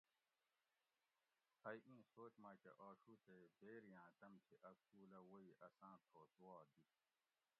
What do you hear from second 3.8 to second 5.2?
آۤں تم تھی اٞ کُول